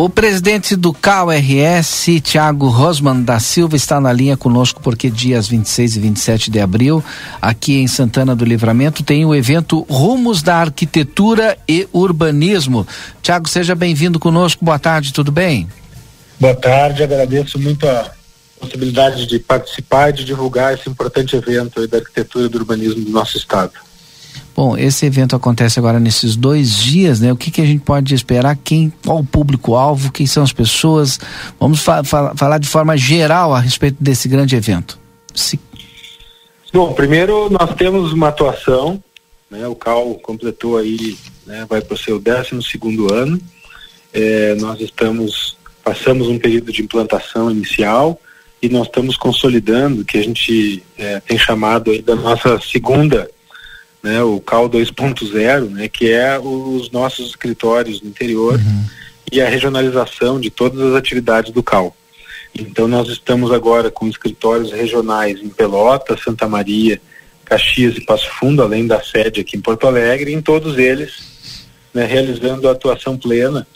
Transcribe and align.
O 0.00 0.08
presidente 0.08 0.76
do 0.76 0.92
CAU-RS, 0.92 2.20
Tiago 2.22 2.68
Rosman 2.68 3.20
da 3.20 3.40
Silva, 3.40 3.74
está 3.74 4.00
na 4.00 4.12
linha 4.12 4.36
conosco 4.36 4.80
porque 4.80 5.10
dias 5.10 5.48
26 5.48 5.96
e 5.96 6.00
27 6.00 6.50
de 6.52 6.60
abril, 6.60 7.02
aqui 7.42 7.80
em 7.80 7.88
Santana 7.88 8.36
do 8.36 8.44
Livramento, 8.44 9.02
tem 9.02 9.24
o 9.24 9.34
evento 9.34 9.84
Rumos 9.90 10.40
da 10.40 10.58
Arquitetura 10.58 11.58
e 11.68 11.88
Urbanismo. 11.92 12.86
Tiago, 13.20 13.48
seja 13.48 13.74
bem-vindo 13.74 14.20
conosco. 14.20 14.64
Boa 14.64 14.78
tarde, 14.78 15.12
tudo 15.12 15.32
bem? 15.32 15.66
Boa 16.38 16.54
tarde, 16.54 17.02
agradeço 17.02 17.58
muito 17.58 17.84
a 17.88 18.08
possibilidade 18.60 19.26
de 19.26 19.40
participar 19.40 20.10
e 20.10 20.12
de 20.12 20.24
divulgar 20.24 20.74
esse 20.74 20.88
importante 20.88 21.34
evento 21.34 21.84
da 21.88 21.98
arquitetura 21.98 22.46
e 22.46 22.48
do 22.48 22.58
urbanismo 22.58 23.04
do 23.04 23.10
nosso 23.10 23.36
estado. 23.36 23.72
Bom, 24.58 24.76
esse 24.76 25.06
evento 25.06 25.36
acontece 25.36 25.78
agora 25.78 26.00
nesses 26.00 26.34
dois 26.34 26.78
dias, 26.78 27.20
né? 27.20 27.32
O 27.32 27.36
que, 27.36 27.48
que 27.48 27.60
a 27.60 27.64
gente 27.64 27.78
pode 27.78 28.12
esperar? 28.12 28.56
Quem, 28.56 28.92
qual 29.06 29.20
o 29.20 29.24
público-alvo? 29.24 30.10
Quem 30.10 30.26
são 30.26 30.42
as 30.42 30.52
pessoas? 30.52 31.20
Vamos 31.60 31.80
fa 31.80 32.02
fa 32.02 32.34
falar 32.34 32.58
de 32.58 32.66
forma 32.66 32.96
geral 32.96 33.54
a 33.54 33.60
respeito 33.60 33.98
desse 34.00 34.26
grande 34.26 34.56
evento. 34.56 34.98
Se... 35.32 35.60
Bom, 36.72 36.92
primeiro 36.92 37.48
nós 37.48 37.72
temos 37.76 38.12
uma 38.12 38.30
atuação, 38.30 39.00
né? 39.48 39.68
O 39.68 39.76
CAL 39.76 40.14
completou 40.16 40.76
aí, 40.76 41.16
né? 41.46 41.64
Vai 41.68 41.80
para 41.80 41.94
o 41.94 41.96
seu 41.96 42.18
décimo 42.18 42.60
segundo 42.60 43.14
ano. 43.14 43.40
É, 44.12 44.56
nós 44.56 44.80
estamos, 44.80 45.56
passamos 45.84 46.26
um 46.26 46.36
período 46.36 46.72
de 46.72 46.82
implantação 46.82 47.48
inicial 47.48 48.20
e 48.60 48.68
nós 48.68 48.88
estamos 48.88 49.16
consolidando, 49.16 50.04
que 50.04 50.18
a 50.18 50.22
gente 50.24 50.82
é, 50.98 51.20
tem 51.20 51.38
chamado 51.38 51.92
aí 51.92 52.02
da 52.02 52.16
nossa 52.16 52.58
segunda 52.58 53.30
né, 54.02 54.22
o 54.22 54.40
CAL 54.40 54.68
2.0, 54.68 55.70
né, 55.70 55.88
que 55.88 56.10
é 56.10 56.38
os 56.38 56.90
nossos 56.90 57.30
escritórios 57.30 58.00
no 58.00 58.08
interior 58.08 58.54
uhum. 58.54 58.84
e 59.30 59.40
a 59.40 59.48
regionalização 59.48 60.40
de 60.40 60.50
todas 60.50 60.80
as 60.80 60.94
atividades 60.94 61.52
do 61.52 61.62
CAL. 61.62 61.94
Então 62.54 62.88
nós 62.88 63.08
estamos 63.08 63.52
agora 63.52 63.90
com 63.90 64.08
escritórios 64.08 64.72
regionais 64.72 65.40
em 65.40 65.48
Pelotas, 65.48 66.22
Santa 66.22 66.48
Maria, 66.48 67.00
Caxias 67.44 67.96
e 67.96 68.04
Passo 68.04 68.28
Fundo, 68.38 68.62
além 68.62 68.86
da 68.86 69.02
sede 69.02 69.40
aqui 69.40 69.56
em 69.56 69.60
Porto 69.60 69.86
Alegre, 69.86 70.32
em 70.32 70.40
todos 70.40 70.78
eles 70.78 71.66
né, 71.92 72.04
realizando 72.04 72.68
a 72.68 72.72
atuação 72.72 73.16
plena 73.16 73.66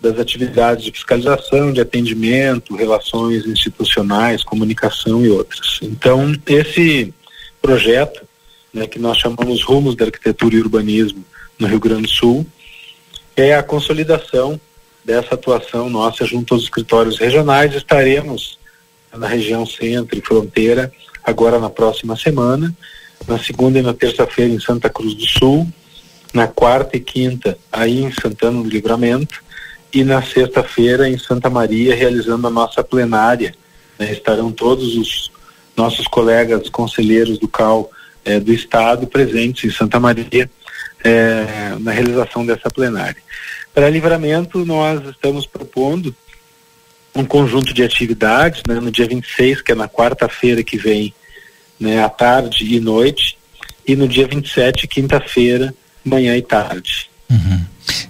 das 0.00 0.18
atividades 0.18 0.84
de 0.84 0.92
fiscalização, 0.92 1.72
de 1.72 1.80
atendimento, 1.80 2.76
relações 2.76 3.46
institucionais, 3.46 4.44
comunicação 4.44 5.24
e 5.24 5.28
outras. 5.28 5.78
Então 5.82 6.32
esse 6.46 7.12
projeto 7.60 8.27
né, 8.72 8.86
que 8.86 8.98
nós 8.98 9.18
chamamos 9.18 9.62
Rumos 9.62 9.94
da 9.94 10.06
Arquitetura 10.06 10.56
e 10.56 10.60
Urbanismo 10.60 11.24
no 11.58 11.66
Rio 11.66 11.80
Grande 11.80 12.02
do 12.02 12.10
Sul, 12.10 12.46
é 13.36 13.54
a 13.54 13.62
consolidação 13.62 14.60
dessa 15.04 15.34
atuação 15.34 15.88
nossa 15.88 16.24
junto 16.24 16.54
aos 16.54 16.64
escritórios 16.64 17.18
regionais. 17.18 17.74
Estaremos 17.74 18.58
na 19.16 19.26
região 19.26 19.64
centro 19.64 20.18
e 20.18 20.22
fronteira 20.22 20.92
agora 21.24 21.58
na 21.58 21.70
próxima 21.70 22.16
semana, 22.16 22.74
na 23.26 23.38
segunda 23.38 23.78
e 23.78 23.82
na 23.82 23.94
terça-feira 23.94 24.52
em 24.52 24.60
Santa 24.60 24.88
Cruz 24.90 25.14
do 25.14 25.26
Sul, 25.26 25.68
na 26.32 26.46
quarta 26.46 26.96
e 26.96 27.00
quinta 27.00 27.56
aí 27.72 28.02
em 28.02 28.12
Santana 28.12 28.62
do 28.62 28.68
Livramento 28.68 29.42
e 29.92 30.04
na 30.04 30.22
sexta-feira 30.22 31.08
em 31.08 31.18
Santa 31.18 31.48
Maria 31.48 31.94
realizando 31.94 32.46
a 32.46 32.50
nossa 32.50 32.84
plenária. 32.84 33.54
Né? 33.98 34.12
Estarão 34.12 34.52
todos 34.52 34.96
os 34.96 35.30
nossos 35.76 36.06
colegas 36.06 36.68
conselheiros 36.68 37.38
do 37.38 37.48
CAL 37.48 37.90
é, 38.24 38.38
do 38.40 38.52
Estado 38.52 39.06
presentes 39.06 39.64
em 39.64 39.74
Santa 39.74 39.98
Maria 39.98 40.50
é, 41.04 41.76
na 41.80 41.92
realização 41.92 42.44
dessa 42.44 42.70
plenária. 42.70 43.16
Para 43.74 43.90
livramento, 43.90 44.64
nós 44.64 45.06
estamos 45.08 45.46
propondo 45.46 46.14
um 47.14 47.24
conjunto 47.24 47.72
de 47.72 47.82
atividades, 47.82 48.62
né, 48.66 48.74
no 48.80 48.90
dia 48.90 49.06
26, 49.06 49.62
que 49.62 49.72
é 49.72 49.74
na 49.74 49.88
quarta-feira 49.88 50.62
que 50.62 50.76
vem, 50.76 51.14
né, 51.78 52.02
à 52.02 52.08
tarde 52.08 52.64
e 52.64 52.80
noite, 52.80 53.36
e 53.86 53.96
no 53.96 54.06
dia 54.06 54.26
27, 54.26 54.86
quinta-feira, 54.86 55.74
manhã 56.04 56.36
e 56.36 56.42
tarde. 56.42 57.10
Uhum. 57.30 57.64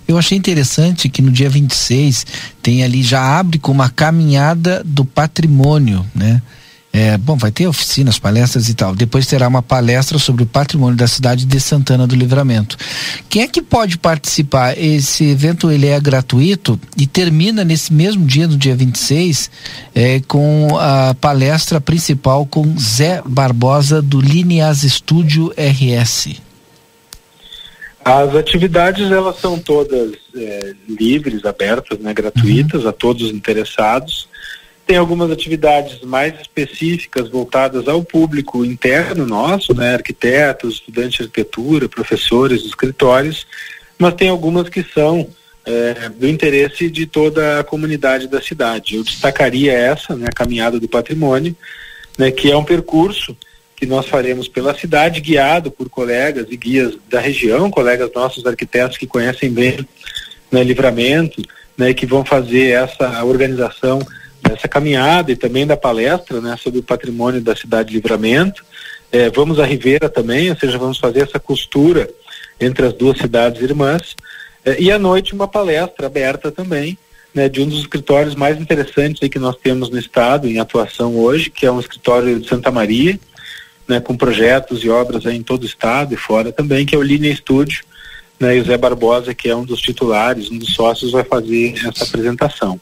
Eu 0.06 0.16
achei 0.19 0.36
interessante 0.36 1.08
que 1.08 1.22
no 1.22 1.30
dia 1.30 1.48
26 1.48 2.26
tem 2.62 2.82
ali, 2.82 3.02
já 3.02 3.38
abre 3.38 3.58
com 3.58 3.70
uma 3.70 3.90
caminhada 3.90 4.82
do 4.84 5.04
patrimônio, 5.04 6.04
né? 6.14 6.42
É, 7.00 7.16
bom, 7.16 7.36
vai 7.36 7.53
ter 7.53 7.69
oficinas, 7.69 8.19
palestras 8.19 8.69
e 8.69 8.75
tal. 8.75 8.92
Depois 8.92 9.25
terá 9.25 9.47
uma 9.47 9.62
palestra 9.62 10.19
sobre 10.19 10.42
o 10.42 10.47
patrimônio 10.47 10.97
da 10.97 11.06
cidade 11.06 11.47
de 11.47 11.60
Santana 11.60 12.09
do 12.09 12.16
Livramento. 12.16 12.76
Quem 13.28 13.42
é 13.42 13.47
que 13.47 13.62
pode 13.62 13.97
participar? 13.97 14.76
Esse 14.76 15.31
evento 15.31 15.70
ele 15.70 15.87
é 15.87 16.00
gratuito 16.00 16.78
e 16.97 17.06
termina 17.06 17.62
nesse 17.62 17.92
mesmo 17.92 18.26
dia, 18.26 18.48
no 18.48 18.56
dia 18.56 18.75
26, 18.75 19.48
é, 19.94 20.19
com 20.26 20.76
a 20.76 21.14
palestra 21.14 21.81
principal 21.81 22.44
com 22.44 22.76
Zé 22.76 23.22
Barbosa 23.25 24.03
do 24.03 24.20
Lineas 24.20 24.78
Studio 24.78 25.54
RS. 25.56 26.31
As 28.04 28.34
atividades 28.34 29.08
elas 29.12 29.38
são 29.38 29.56
todas 29.56 30.14
é, 30.37 30.75
livres, 30.88 31.44
abertas, 31.44 32.00
né, 32.00 32.12
gratuitas 32.12 32.82
uhum. 32.82 32.88
a 32.88 32.92
todos 32.92 33.22
os 33.22 33.31
interessados. 33.31 34.28
Tem 34.88 34.97
algumas 34.97 35.31
atividades 35.31 36.00
mais 36.00 36.32
específicas 36.41 37.28
voltadas 37.28 37.87
ao 37.87 38.03
público 38.03 38.65
interno 38.65 39.26
nosso, 39.26 39.75
né, 39.75 39.93
arquitetos, 39.93 40.76
estudantes 40.76 41.19
de 41.19 41.25
arquitetura, 41.25 41.91
professores, 41.91 42.65
escritórios, 42.65 43.47
mas 43.99 44.15
tem 44.15 44.31
algumas 44.31 44.71
que 44.71 44.82
são 44.82 45.28
é, 45.66 46.09
do 46.09 46.26
interesse 46.26 46.88
de 46.88 47.04
toda 47.04 47.60
a 47.60 47.65
comunidade 47.65 48.28
da 48.28 48.41
cidade. 48.41 48.97
Eu 48.97 49.04
destacaria 49.04 49.75
essa, 49.75 50.16
né, 50.16 50.25
a 50.26 50.32
caminhada 50.32 50.81
do 50.81 50.88
patrimônio, 50.88 51.55
né, 52.16 52.31
que 52.31 52.50
é 52.50 52.56
um 52.56 52.65
percurso 52.65 53.37
que 53.76 53.84
nós 53.84 54.06
faremos 54.06 54.49
pela 54.49 54.75
cidade, 54.75 55.20
guiado 55.20 55.70
por 55.70 55.91
colegas 55.91 56.47
e 56.49 56.56
guias 56.56 56.97
da 57.10 57.20
região, 57.20 57.70
colegas 57.70 58.10
nossos 58.15 58.47
arquitetos 58.47 58.97
que 58.97 59.06
conhecem 59.06 59.50
bem 59.50 59.87
né, 60.50 60.65
livramento, 60.65 61.43
né, 61.76 61.93
que 61.93 62.06
vão 62.06 62.25
fazer 62.25 62.70
essa 62.70 63.22
organização 63.22 63.99
dessa 64.48 64.69
caminhada 64.69 65.31
e 65.31 65.36
também 65.36 65.66
da 65.66 65.76
palestra 65.76 66.41
né, 66.41 66.56
sobre 66.56 66.81
o 66.81 66.82
patrimônio 66.82 67.41
da 67.41 67.54
cidade 67.54 67.91
de 67.91 67.94
Livramento. 67.97 68.64
É, 69.10 69.31
vamos 69.31 69.59
à 69.59 69.64
Ribeira 69.64 70.09
também, 70.09 70.50
ou 70.50 70.56
seja, 70.56 70.78
vamos 70.78 70.98
fazer 70.98 71.22
essa 71.22 71.38
costura 71.38 72.09
entre 72.60 72.87
as 72.87 72.92
duas 72.92 73.19
cidades 73.19 73.62
irmãs. 73.62 74.14
É, 74.64 74.81
e 74.81 74.91
à 74.91 74.98
noite 74.98 75.34
uma 75.34 75.48
palestra 75.48 76.06
aberta 76.06 76.50
também, 76.50 76.98
né, 77.34 77.48
de 77.48 77.60
um 77.60 77.69
dos 77.69 77.81
escritórios 77.81 78.34
mais 78.34 78.60
interessantes 78.60 79.22
aí 79.22 79.28
que 79.28 79.38
nós 79.38 79.56
temos 79.56 79.91
no 79.91 79.98
estado 79.98 80.48
em 80.48 80.58
atuação 80.58 81.16
hoje, 81.16 81.50
que 81.50 81.66
é 81.66 81.70
um 81.70 81.81
escritório 81.81 82.41
de 82.41 82.48
Santa 82.48 82.70
Maria, 82.70 83.19
né, 83.87 84.00
com 84.00 84.16
projetos 84.16 84.84
e 84.84 84.91
obras 84.91 85.25
em 85.26 85.42
todo 85.42 85.62
o 85.62 85.66
estado 85.66 86.12
e 86.12 86.16
fora 86.16 86.53
também, 86.53 86.84
que 86.84 86.94
é 86.94 86.98
o 86.98 87.03
Linea 87.03 87.34
Studio, 87.34 87.84
né, 88.38 88.56
e 88.56 88.60
o 88.60 88.64
Zé 88.64 88.76
Barbosa, 88.76 89.34
que 89.34 89.48
é 89.48 89.56
um 89.56 89.64
dos 89.64 89.81
titulares, 89.81 90.50
um 90.50 90.58
dos 90.58 90.75
sócios, 90.75 91.12
vai 91.12 91.25
fazer 91.25 91.75
essa 91.87 92.04
apresentação. 92.04 92.81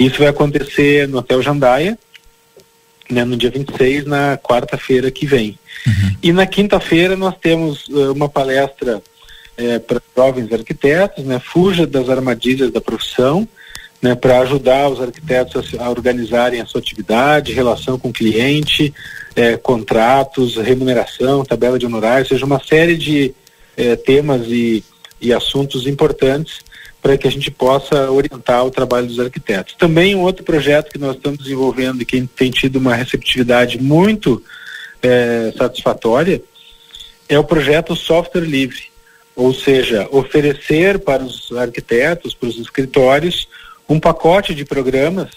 Isso 0.00 0.18
vai 0.18 0.28
acontecer 0.28 1.06
no 1.06 1.18
Hotel 1.18 1.42
Jandaia, 1.42 1.98
né, 3.10 3.22
no 3.22 3.36
dia 3.36 3.50
26, 3.50 4.06
na 4.06 4.38
quarta-feira 4.38 5.10
que 5.10 5.26
vem. 5.26 5.58
Uhum. 5.86 6.16
E 6.22 6.32
na 6.32 6.46
quinta-feira 6.46 7.16
nós 7.16 7.34
temos 7.38 7.86
uh, 7.88 8.12
uma 8.12 8.28
palestra 8.28 9.02
eh, 9.58 9.78
para 9.78 10.00
jovens 10.16 10.50
arquitetos, 10.50 11.22
né, 11.22 11.38
fuja 11.38 11.86
das 11.86 12.08
armadilhas 12.08 12.72
da 12.72 12.80
profissão, 12.80 13.46
né, 14.00 14.14
para 14.14 14.40
ajudar 14.40 14.88
os 14.88 15.02
arquitetos 15.02 15.74
a, 15.78 15.84
a, 15.84 15.90
organizarem 15.90 16.62
a 16.62 16.66
sua 16.66 16.80
atividade, 16.80 17.52
relação 17.52 17.98
com 17.98 18.08
o 18.08 18.12
cliente, 18.12 18.94
eh, 19.36 19.58
contratos, 19.58 20.56
remuneração, 20.56 21.44
tabela 21.44 21.78
de 21.78 21.84
honorários, 21.84 22.30
ou 22.30 22.36
seja, 22.36 22.46
uma 22.46 22.62
série 22.64 22.96
de 22.96 23.34
eh, 23.76 23.96
temas 23.96 24.46
e, 24.46 24.82
e 25.20 25.30
assuntos 25.30 25.86
importantes 25.86 26.60
para 27.02 27.16
que 27.16 27.26
a 27.26 27.30
gente 27.30 27.50
possa 27.50 28.10
orientar 28.10 28.64
o 28.64 28.70
trabalho 28.70 29.06
dos 29.06 29.18
arquitetos. 29.18 29.74
Também 29.74 30.14
um 30.14 30.20
outro 30.20 30.44
projeto 30.44 30.90
que 30.90 30.98
nós 30.98 31.16
estamos 31.16 31.38
desenvolvendo 31.38 32.02
e 32.02 32.04
que 32.04 32.20
tem 32.26 32.50
tido 32.50 32.76
uma 32.76 32.94
receptividade 32.94 33.80
muito 33.80 34.42
é, 35.02 35.52
satisfatória 35.56 36.42
é 37.28 37.38
o 37.38 37.44
projeto 37.44 37.94
Software 37.94 38.42
Livre, 38.42 38.90
ou 39.36 39.54
seja, 39.54 40.08
oferecer 40.10 40.98
para 40.98 41.22
os 41.22 41.50
arquitetos, 41.52 42.34
para 42.34 42.48
os 42.48 42.58
escritórios, 42.58 43.48
um 43.88 44.00
pacote 44.00 44.54
de 44.54 44.64
programas 44.64 45.30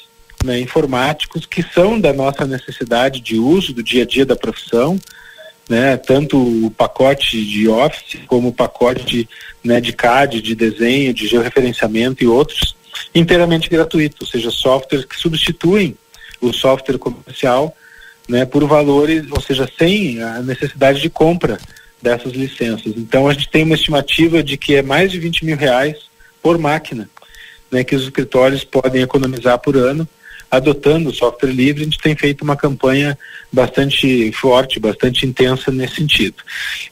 né, 0.43 0.59
informáticos 0.59 1.45
que 1.45 1.63
são 1.63 1.99
da 1.99 2.11
nossa 2.11 2.45
necessidade 2.45 3.21
de 3.21 3.37
uso 3.37 3.73
do 3.73 3.83
dia 3.83 4.03
a 4.03 4.05
dia 4.05 4.25
da 4.25 4.35
profissão, 4.35 4.99
né, 5.69 5.97
tanto 5.97 6.37
o 6.37 6.71
pacote 6.71 7.43
de 7.45 7.67
Office 7.67 8.19
como 8.27 8.49
o 8.49 8.53
pacote 8.53 9.05
de, 9.05 9.29
né, 9.63 9.79
de 9.79 9.93
CAD, 9.93 10.41
de 10.41 10.55
desenho, 10.55 11.13
de 11.13 11.27
georreferenciamento 11.27 12.23
e 12.23 12.27
outros, 12.27 12.75
inteiramente 13.13 13.69
gratuito, 13.69 14.17
ou 14.21 14.27
seja, 14.27 14.51
softwares 14.51 15.05
que 15.05 15.19
substituem 15.19 15.97
o 16.41 16.51
software 16.51 16.97
comercial 16.97 17.75
né, 18.27 18.45
por 18.45 18.65
valores, 18.65 19.25
ou 19.31 19.41
seja, 19.41 19.69
sem 19.77 20.21
a 20.21 20.41
necessidade 20.41 21.01
de 21.01 21.09
compra 21.09 21.57
dessas 22.01 22.33
licenças. 22.33 22.93
Então 22.97 23.27
a 23.27 23.33
gente 23.33 23.49
tem 23.49 23.63
uma 23.63 23.75
estimativa 23.75 24.43
de 24.43 24.57
que 24.57 24.75
é 24.75 24.81
mais 24.81 25.11
de 25.11 25.19
20 25.19 25.45
mil 25.45 25.57
reais 25.57 25.97
por 26.41 26.57
máquina 26.57 27.09
né, 27.73 27.83
que 27.83 27.95
os 27.95 28.03
escritórios 28.03 28.63
podem 28.63 29.01
economizar 29.01 29.57
por 29.57 29.75
ano 29.75 30.07
adotando 30.53 31.09
o 31.09 31.13
software 31.13 31.51
livre, 31.51 31.81
a 31.81 31.85
gente 31.85 31.97
tem 31.97 32.15
feito 32.15 32.43
uma 32.43 32.55
campanha 32.55 33.17
bastante 33.51 34.31
forte, 34.33 34.79
bastante 34.79 35.25
intensa 35.25 35.71
nesse 35.71 35.95
sentido. 35.95 36.35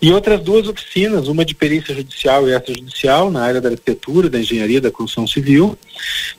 E 0.01 0.11
outras 0.11 0.41
duas 0.41 0.67
oficinas, 0.67 1.27
uma 1.27 1.45
de 1.45 1.53
perícia 1.53 1.93
judicial 1.93 2.49
e 2.49 2.55
extrajudicial, 2.55 3.29
na 3.29 3.43
área 3.43 3.61
da 3.61 3.69
arquitetura, 3.69 4.31
da 4.31 4.39
engenharia, 4.39 4.81
da 4.81 4.89
construção 4.89 5.27
civil, 5.27 5.77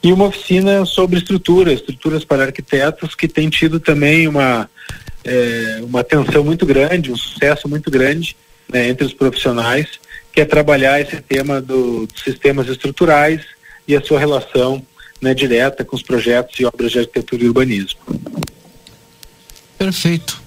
e 0.03 0.13
uma 0.13 0.27
oficina 0.27 0.85
sobre 0.85 1.19
estrutura, 1.19 1.73
estruturas 1.73 2.25
para 2.25 2.43
arquitetos, 2.43 3.15
que 3.15 3.29
tem 3.29 3.49
tido 3.49 3.79
também 3.79 4.27
uma, 4.27 4.69
é, 5.25 5.79
uma 5.83 6.01
atenção 6.01 6.43
muito 6.43 6.67
grande, 6.67 7.13
um 7.13 7.17
sucesso 7.17 7.69
muito 7.69 7.89
grande 7.89 8.37
né, 8.69 8.89
entre 8.89 9.07
os 9.07 9.15
profissionais, 9.15 9.87
que 10.33 10.41
é 10.41 10.45
trabalhar 10.45 11.01
esse 11.01 11.21
tema 11.21 11.61
do, 11.61 12.05
dos 12.05 12.23
sistemas 12.25 12.67
estruturais 12.67 13.43
e 13.87 13.95
a 13.95 14.03
sua 14.03 14.19
relação 14.19 14.85
né, 15.23 15.33
direta 15.33 15.85
com 15.85 15.95
os 15.95 16.03
projetos 16.03 16.59
e 16.59 16.65
obras 16.65 16.91
de 16.91 16.99
arquitetura 16.99 17.45
e 17.45 17.47
urbanismo. 17.47 18.01
Perfeito. 19.79 20.43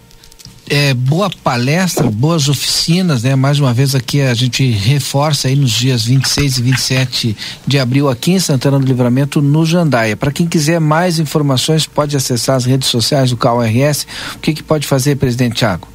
É, 0.67 0.95
boa 0.95 1.29
palestra, 1.29 2.09
boas 2.09 2.49
oficinas, 2.49 3.21
né? 3.21 3.35
Mais 3.35 3.59
uma 3.59 3.71
vez 3.71 3.93
aqui 3.93 4.19
a 4.19 4.33
gente 4.33 4.67
reforça 4.67 5.47
aí 5.47 5.55
nos 5.55 5.71
dias 5.71 6.03
26 6.05 6.57
e 6.57 6.61
27 6.63 7.37
de 7.67 7.79
abril 7.79 8.09
aqui 8.09 8.31
em 8.31 8.39
Santana 8.39 8.79
do 8.79 8.85
Livramento, 8.85 9.41
no 9.41 9.63
Jandaia. 9.63 10.17
Para 10.17 10.31
quem 10.31 10.47
quiser 10.47 10.79
mais 10.79 11.19
informações, 11.19 11.85
pode 11.85 12.17
acessar 12.17 12.55
as 12.55 12.65
redes 12.65 12.89
sociais 12.89 13.29
do 13.29 13.37
CAURS. 13.37 14.07
O 14.35 14.39
que, 14.39 14.55
que 14.55 14.63
pode 14.63 14.87
fazer, 14.87 15.17
presidente 15.17 15.57
Tiago? 15.57 15.87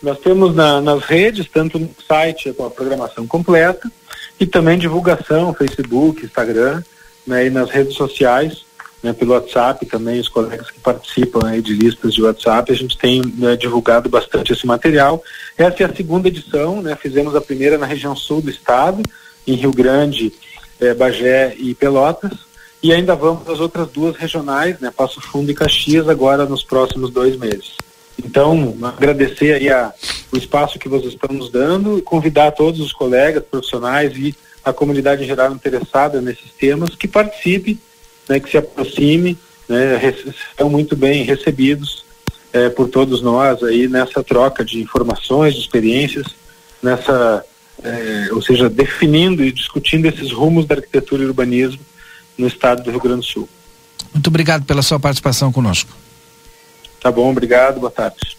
Nós 0.00 0.20
temos 0.20 0.54
na, 0.54 0.80
nas 0.80 1.02
redes, 1.02 1.48
tanto 1.52 1.80
no 1.80 1.90
site 2.06 2.52
com 2.52 2.64
a 2.64 2.70
programação 2.70 3.26
completa, 3.26 3.90
e 4.38 4.46
também 4.46 4.78
divulgação, 4.78 5.52
Facebook, 5.52 6.24
Instagram 6.24 6.80
né, 7.28 7.46
e 7.46 7.50
nas 7.50 7.70
redes 7.70 7.94
sociais, 7.94 8.64
né, 9.02 9.12
pelo 9.12 9.32
WhatsApp 9.32 9.84
também, 9.86 10.18
os 10.18 10.28
colegas 10.28 10.70
que 10.70 10.80
participam 10.80 11.60
de 11.60 11.74
listas 11.74 12.14
de 12.14 12.22
WhatsApp, 12.22 12.72
a 12.72 12.74
gente 12.74 12.98
tem 12.98 13.22
né, 13.36 13.54
divulgado 13.54 14.08
bastante 14.08 14.52
esse 14.52 14.66
material. 14.66 15.22
Essa 15.56 15.84
é 15.84 15.86
a 15.86 15.94
segunda 15.94 16.28
edição, 16.28 16.82
né, 16.82 16.96
fizemos 17.00 17.36
a 17.36 17.40
primeira 17.40 17.78
na 17.78 17.86
região 17.86 18.16
sul 18.16 18.40
do 18.40 18.50
estado, 18.50 19.02
em 19.46 19.54
Rio 19.54 19.72
Grande, 19.72 20.32
eh, 20.80 20.94
Bagé 20.94 21.54
e 21.56 21.74
Pelotas, 21.74 22.32
e 22.82 22.92
ainda 22.92 23.14
vamos 23.14 23.48
às 23.48 23.60
outras 23.60 23.88
duas 23.88 24.16
regionais, 24.16 24.78
né, 24.80 24.92
Passo 24.94 25.20
Fundo 25.20 25.50
e 25.50 25.54
Caxias, 25.54 26.08
agora 26.08 26.44
nos 26.44 26.64
próximos 26.64 27.10
dois 27.10 27.36
meses. 27.36 27.76
Então, 28.24 28.76
agradecer 28.82 29.54
aí 29.54 29.68
a, 29.68 29.92
o 30.32 30.36
espaço 30.36 30.78
que 30.78 30.88
vocês 30.88 31.12
estão 31.12 31.34
nos 31.34 31.50
dando, 31.50 32.02
convidar 32.02 32.50
todos 32.52 32.80
os 32.80 32.92
colegas 32.92 33.42
profissionais 33.44 34.16
e 34.16 34.34
a 34.64 34.72
comunidade 34.72 35.22
em 35.22 35.26
geral 35.26 35.52
interessada 35.52 36.20
nesses 36.20 36.50
temas 36.58 36.94
que 36.94 37.06
participe, 37.06 37.78
né, 38.28 38.40
que 38.40 38.50
se 38.50 38.58
aproxime, 38.58 39.38
né, 39.68 40.14
são 40.58 40.68
muito 40.68 40.96
bem 40.96 41.22
recebidos 41.22 42.04
é, 42.52 42.68
por 42.68 42.88
todos 42.88 43.22
nós 43.22 43.62
aí 43.62 43.88
nessa 43.88 44.22
troca 44.22 44.64
de 44.64 44.80
informações, 44.80 45.54
de 45.54 45.60
experiências, 45.60 46.26
nessa, 46.82 47.44
é, 47.82 48.28
ou 48.32 48.42
seja, 48.42 48.68
definindo 48.68 49.44
e 49.44 49.52
discutindo 49.52 50.06
esses 50.06 50.32
rumos 50.32 50.66
da 50.66 50.74
arquitetura 50.74 51.22
e 51.22 51.26
urbanismo 51.26 51.80
no 52.36 52.46
estado 52.46 52.82
do 52.82 52.90
Rio 52.90 53.00
Grande 53.00 53.20
do 53.20 53.26
Sul. 53.26 53.48
Muito 54.12 54.26
obrigado 54.28 54.64
pela 54.64 54.82
sua 54.82 54.98
participação 54.98 55.52
conosco. 55.52 55.90
Tá 57.00 57.12
bom, 57.12 57.30
obrigado, 57.30 57.80
boa 57.80 57.90
tarde. 57.90 58.37